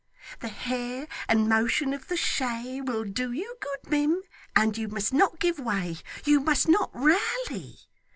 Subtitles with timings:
[0.39, 4.23] The hair, and motion of the shay, will do you good, mim,
[4.55, 7.75] and you must not give way, you must not raly.